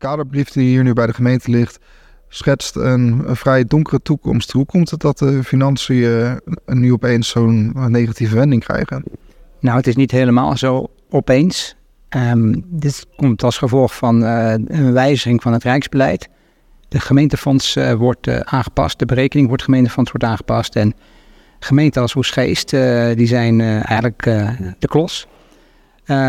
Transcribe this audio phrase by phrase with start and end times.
[0.00, 1.78] kaderbrief die hier nu bij de gemeente ligt,
[2.28, 4.52] schetst een, vrij donkere toekomst.
[4.52, 9.04] Hoe komt het dat de financiën nu opeens zo'n negatieve wending krijgen?
[9.60, 11.76] Nou, het is niet helemaal zo opeens.
[12.08, 16.28] Ehm, dit komt als gevolg van uh, een wijziging van het Rijksbeleid.
[16.88, 20.76] De gemeentefonds wordt aangepast, de berekening wordt gemeentefonds wordt aangepast.
[20.76, 20.94] En
[21.58, 22.70] gemeenten als Hoesgeest,
[23.16, 24.22] die zijn eigenlijk
[24.78, 25.28] de klos.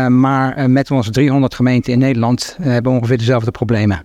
[0.08, 4.04] Maar met onze 300 gemeenten in Nederland hebben we ongeveer dezelfde problemen.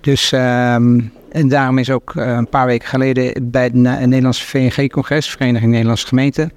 [0.00, 1.00] dus ehm,
[1.30, 6.52] en daarom is ook een paar weken geleden bij het Nederlandse VNG-congres, Vereniging Nederlandse Gemeenten,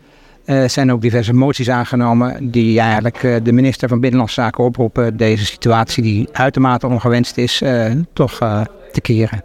[0.65, 6.03] zijn ook diverse moties aangenomen die eigenlijk de minister van Binnenlandse Zaken oproepen deze situatie
[6.03, 7.61] die uitermate ongewenst is,
[8.13, 8.61] toch eh,
[8.91, 9.43] te keren.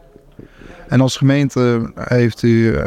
[0.89, 2.79] En als gemeente heeft u,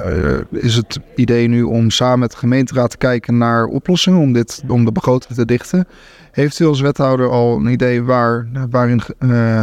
[0.51, 4.63] is het idee nu om samen met de gemeenteraad te kijken naar oplossingen om, dit,
[4.67, 5.87] om de begroting te dichten.
[6.31, 9.01] Heeft u als wethouder al een idee waar, waarin,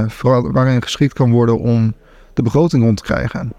[0.09, 1.95] vooral, waarin geschikt kan worden om
[2.35, 3.53] de begroting rond te krijgen?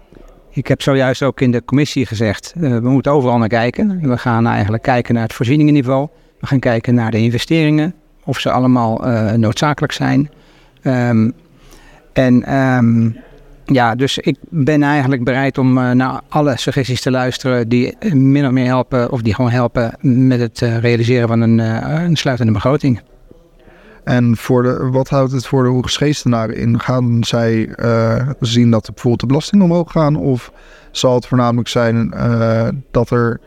[0.50, 4.08] Ik heb zojuist ook in de commissie gezegd, uh, we moeten overal naar kijken.
[4.08, 6.08] We gaan eigenlijk kijken naar het voorzieningenniveau.
[6.40, 10.30] We gaan kijken naar de investeringen, of ze allemaal uh, noodzakelijk zijn.
[10.82, 11.32] Um,
[12.12, 13.16] en um,
[13.66, 18.46] ja, dus ik ben eigenlijk bereid om uh, naar alle suggesties te luisteren die min
[18.46, 23.00] of meer helpen, of die gewoon helpen met het realiseren van een, een sluitende begroting.
[24.04, 26.80] En voor de, wat houdt het voor de Hoegescheestenaren in?
[26.80, 27.68] Gaan zij
[28.40, 30.16] zien dat bijvoorbeeld de belastingen omhoog gaan?
[30.16, 30.52] Of
[30.90, 32.14] zal het voornamelijk zijn
[32.90, 33.40] dat er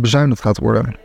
[0.00, 1.01] bezuinigd gaat worden?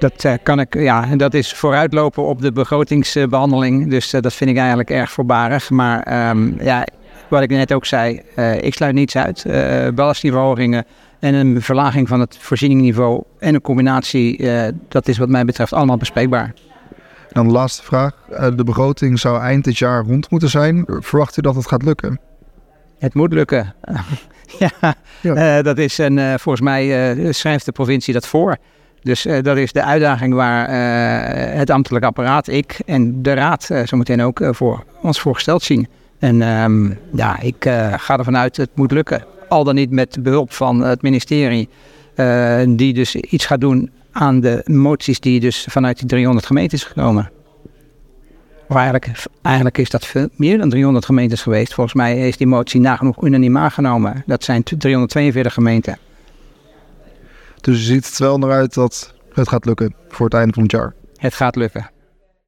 [0.00, 3.90] Dat kan ik, ja, dat is vooruitlopen op de begrotingsbehandeling.
[3.90, 5.70] Dus dat vind ik eigenlijk erg voorbarig.
[5.70, 6.86] Maar um, ja,
[7.28, 8.22] wat ik net ook zei,
[8.60, 9.44] ik sluit niets uit.
[9.94, 10.84] belastingverhogingen
[11.18, 14.48] en een verlaging van het voorzieningsniveau en een combinatie,
[14.88, 16.52] dat is wat mij betreft allemaal bespreekbaar.
[17.32, 18.14] Dan de laatste vraag.
[18.30, 20.84] Eh, de begroting zou eind dit jaar rond moeten zijn.
[20.86, 22.20] Verwacht u dat het gaat lukken?
[22.98, 23.74] Het moet lukken.
[24.58, 25.58] ja, ja.
[25.58, 28.56] Uh, dat is een, uh, volgens mij uh, schrijft de provincie dat voor.
[29.02, 30.68] Dus dat is de uitdaging waar
[31.56, 35.88] het ambtelijk apparaat, ik en de raad zometeen ook voor ons voorgesteld zien.
[36.18, 37.56] En um, ja, ik
[37.96, 39.24] ga ervan uit het moet lukken.
[39.48, 41.68] Al dan niet met behulp van het ministerie,
[42.66, 47.30] die dus iets gaat doen aan de moties die dus vanuit die 300 gemeentes gekomen.
[48.68, 49.12] Eigenlijk,
[49.42, 51.74] eigenlijk is dat veel meer dan 300 gemeentes geweest.
[51.74, 54.22] Volgens mij is die motie nagenoeg unaniem aangenomen.
[54.26, 55.98] Dat zijn 342 gemeenten.
[57.60, 60.62] Dus je ziet het wel naar uit dat het gaat lukken voor het einde van
[60.62, 60.94] het jaar?
[61.16, 61.90] Het gaat lukken.